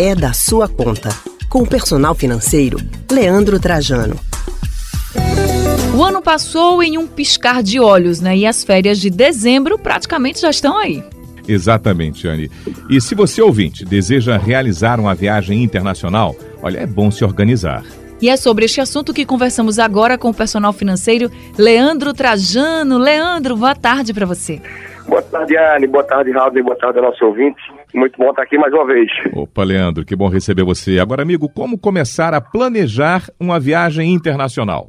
[0.00, 1.10] é da sua conta.
[1.46, 2.78] Com o personal financeiro,
[3.12, 4.16] Leandro Trajano.
[5.94, 8.34] O ano passou em um piscar de olhos, né?
[8.34, 11.04] E as férias de dezembro praticamente já estão aí.
[11.46, 12.50] Exatamente, Anne.
[12.88, 17.84] E se você ouvinte deseja realizar uma viagem internacional, olha, é bom se organizar.
[18.22, 22.96] E é sobre este assunto que conversamos agora com o personal financeiro Leandro Trajano.
[22.96, 24.62] Leandro, boa tarde para você.
[25.06, 25.86] Boa tarde, Anne.
[25.86, 26.56] Boa tarde, Raul.
[26.56, 27.60] E boa tarde ao nosso ouvinte.
[27.94, 29.10] Muito bom estar aqui mais uma vez.
[29.34, 30.98] Opa, Leandro, que bom receber você.
[30.98, 34.88] Agora, amigo, como começar a planejar uma viagem internacional?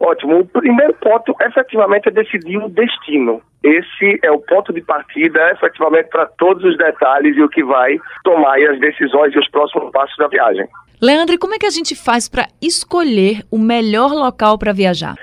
[0.00, 0.40] Ótimo.
[0.40, 3.40] O primeiro ponto, efetivamente, é decidir o destino.
[3.62, 7.96] Esse é o ponto de partida, efetivamente, para todos os detalhes e o que vai
[8.22, 10.66] tomar as decisões e os próximos passos da viagem.
[11.00, 15.16] Leandro, e como é que a gente faz para escolher o melhor local para viajar?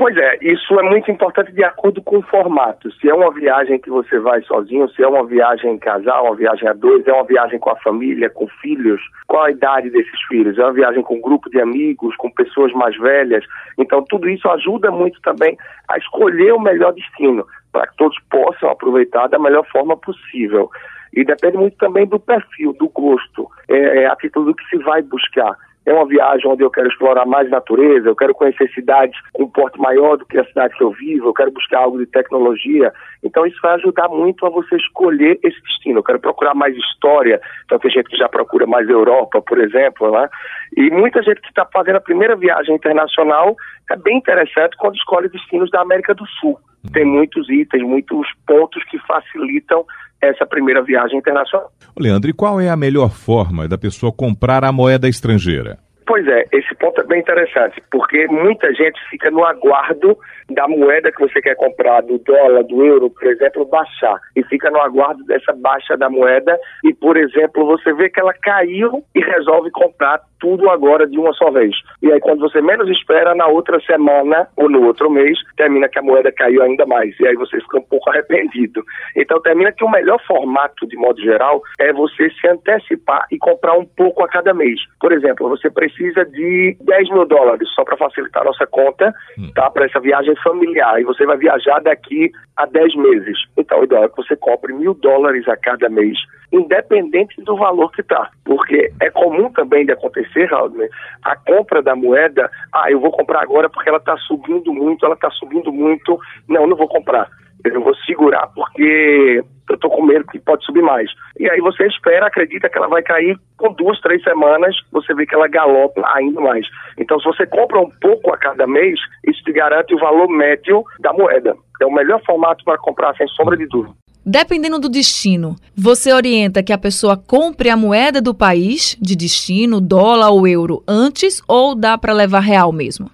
[0.00, 2.90] Pois é, isso é muito importante de acordo com o formato.
[2.92, 6.36] Se é uma viagem que você vai sozinho, se é uma viagem em casal, uma
[6.36, 10.18] viagem a dois, é uma viagem com a família, com filhos, qual a idade desses
[10.26, 10.56] filhos?
[10.56, 13.44] É uma viagem com um grupo de amigos, com pessoas mais velhas.
[13.76, 18.70] Então, tudo isso ajuda muito também a escolher o melhor destino, para que todos possam
[18.70, 20.70] aproveitar da melhor forma possível.
[21.12, 24.78] E depende muito também do perfil, do gosto, é, é a título do que se
[24.78, 25.58] vai buscar.
[25.90, 29.50] É uma viagem onde eu quero explorar mais natureza, eu quero conhecer cidades com um
[29.50, 32.92] porte maior do que a cidade que eu vivo, eu quero buscar algo de tecnologia.
[33.24, 35.98] Então isso vai ajudar muito a você escolher esse destino.
[35.98, 40.12] Eu quero procurar mais história, então tem gente que já procura mais Europa, por exemplo,
[40.12, 40.28] né?
[40.76, 43.56] E muita gente que está fazendo a primeira viagem internacional
[43.90, 46.56] é bem interessante quando escolhe destinos da América do Sul.
[46.92, 49.84] Tem muitos itens, muitos pontos que facilitam
[50.22, 51.70] essa primeira viagem internacional.
[51.98, 55.78] Leandro, e qual é a melhor forma da pessoa comprar a moeda estrangeira?
[56.10, 60.18] Pois é, esse ponto é bem interessante, porque muita gente fica no aguardo
[60.50, 64.18] da moeda que você quer comprar, do dólar, do euro, por exemplo, baixar.
[64.34, 68.34] E fica no aguardo dessa baixa da moeda e, por exemplo, você vê que ela
[68.34, 71.76] caiu e resolve comprar tudo agora de uma só vez.
[72.02, 75.98] E aí, quando você menos espera, na outra semana ou no outro mês, termina que
[75.98, 77.18] a moeda caiu ainda mais.
[77.20, 78.82] E aí você fica um pouco arrependido.
[79.16, 83.74] Então, termina que o melhor formato, de modo geral, é você se antecipar e comprar
[83.74, 84.80] um pouco a cada mês.
[84.98, 89.50] Por exemplo, você precisa de 10 mil dólares, só para facilitar a nossa conta, hum.
[89.54, 89.70] tá?
[89.70, 91.00] Para essa viagem familiar.
[91.00, 93.38] E você vai viajar daqui a 10 meses.
[93.56, 96.16] Então, o ideal é que você compre mil dólares a cada mês,
[96.52, 98.30] independente do valor que está.
[98.44, 100.88] Porque é comum também de acontecer, Raul, né?
[101.22, 105.14] a compra da moeda, ah, eu vou comprar agora porque ela está subindo muito, ela
[105.14, 106.18] está subindo muito,
[106.48, 107.28] não, não vou comprar.
[107.62, 111.10] Eu vou segurar porque eu estou com medo que pode subir mais.
[111.38, 115.26] E aí você espera, acredita que ela vai cair com duas, três semanas, você vê
[115.26, 116.66] que ela galopa ainda mais.
[116.98, 120.82] Então, se você compra um pouco a cada mês, isso te garante o valor médio
[121.00, 121.54] da moeda.
[121.80, 123.94] É o melhor formato para comprar, sem sombra de dúvida.
[124.32, 129.80] Dependendo do destino, você orienta que a pessoa compre a moeda do país de destino,
[129.80, 133.10] dólar ou euro, antes ou dá para levar real mesmo?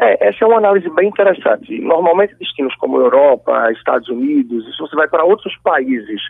[0.00, 1.76] É, essa é uma análise bem interessante.
[1.80, 6.20] Normalmente, destinos como Europa, Estados Unidos, se você vai para outros países,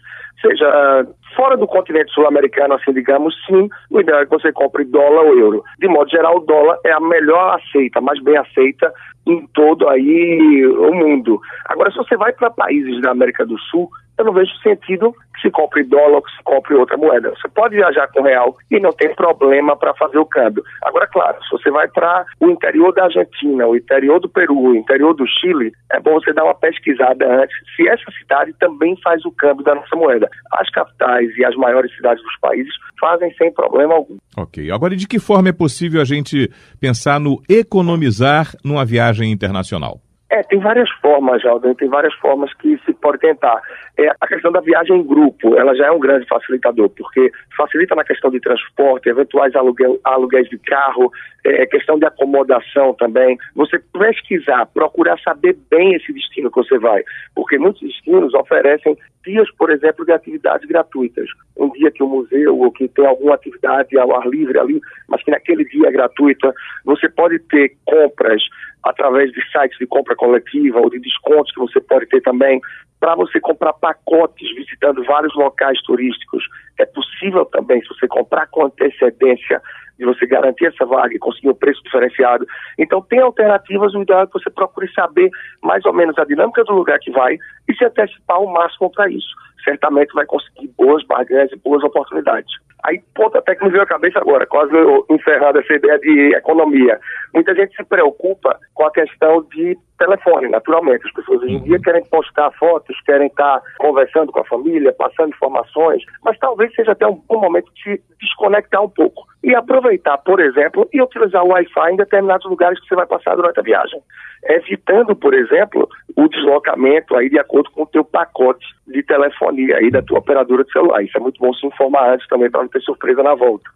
[0.41, 1.07] seja
[1.37, 5.39] fora do continente sul-americano, assim digamos, sim, o ideal é que você compre dólar ou
[5.39, 5.65] euro.
[5.79, 8.93] De modo geral, o dólar é a melhor aceita, mais bem aceita
[9.27, 11.41] em todo aí o mundo.
[11.67, 13.89] Agora, se você vai para países da América do Sul,
[14.21, 17.31] eu não vejo sentido que se compre dólar ou que se compre outra moeda.
[17.31, 20.63] Você pode viajar com real e não tem problema para fazer o câmbio.
[20.83, 24.77] Agora, claro, se você vai para o interior da Argentina, o interior do Peru, o
[24.77, 29.25] interior do Chile, é bom você dar uma pesquisada antes se essa cidade também faz
[29.25, 30.29] o câmbio da nossa moeda.
[30.53, 34.17] As capitais e as maiores cidades dos países fazem sem problema algum.
[34.37, 34.71] Ok.
[34.71, 40.01] Agora, de que forma é possível a gente pensar no economizar numa viagem internacional?
[40.31, 43.61] É, tem várias formas, Alden, tem várias formas que se pode tentar.
[43.99, 47.97] É, a questão da viagem em grupo, ela já é um grande facilitador, porque facilita
[47.97, 51.11] na questão de transporte, eventuais aluguel, aluguéis de carro,
[51.45, 53.37] é, questão de acomodação também.
[53.57, 57.03] Você pesquisar, procurar saber bem esse destino que você vai,
[57.35, 61.29] porque muitos destinos oferecem dias, por exemplo, de atividades gratuitas.
[61.57, 65.23] Um dia que o museu ou que tem alguma atividade ao ar livre ali, mas
[65.23, 66.55] que naquele dia é gratuita,
[66.85, 68.41] você pode ter compras
[68.83, 72.61] através de sites de compra coletiva ou de descontos que você pode ter também
[72.99, 76.45] para você comprar pacotes visitando vários locais turísticos.
[76.79, 79.61] É possível também, se você comprar com antecedência,
[80.01, 82.47] de você garantir essa vaga e conseguir um preço diferenciado.
[82.79, 85.31] Então, tem alternativas, o ideal é que você procure saber
[85.63, 87.37] mais ou menos a dinâmica do lugar que vai
[87.81, 89.35] se antecipar o máximo para isso.
[89.65, 92.53] Certamente vai conseguir boas barganhas e boas oportunidades.
[92.83, 94.73] Aí, ponto até que me veio a cabeça agora, quase
[95.11, 96.99] encerrando essa ideia de economia.
[97.35, 101.07] Muita gente se preocupa com a questão de telefone, naturalmente.
[101.07, 105.29] As pessoas hoje em dia querem postar fotos, querem estar conversando com a família, passando
[105.29, 110.41] informações, mas talvez seja até um bom momento de desconectar um pouco e aproveitar, por
[110.41, 114.01] exemplo, e utilizar o Wi-Fi em determinados lugares que você vai passar durante a viagem,
[114.45, 119.91] evitando, por exemplo, o deslocamento aí de acordo com o teu pacote de telefonia aí
[119.91, 121.03] da tua operadora de celular.
[121.03, 123.71] Isso é muito bom se informar antes também para não ter surpresa na volta.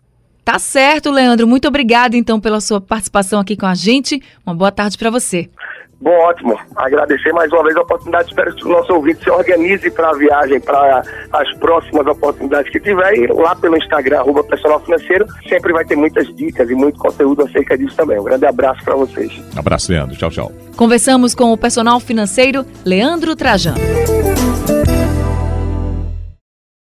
[0.45, 1.47] Tá certo, Leandro.
[1.47, 4.21] Muito obrigado então pela sua participação aqui com a gente.
[4.47, 5.49] Uma boa tarde para você.
[6.05, 6.55] Bom, ótimo.
[6.77, 8.29] Agradecer mais uma vez a oportunidade.
[8.29, 11.03] Espero que o nosso ouvinte se organize para a viagem, para
[11.33, 13.15] as próximas oportunidades que tiver.
[13.15, 17.45] E lá pelo Instagram, arroba personal financeiro, sempre vai ter muitas dicas e muito conteúdo
[17.45, 18.21] acerca disso também.
[18.21, 19.33] Um grande abraço para vocês.
[19.56, 20.15] Abraço, Leandro.
[20.15, 20.53] Tchau, tchau.
[20.77, 24.04] Conversamos com o personal financeiro Leandro Trajano.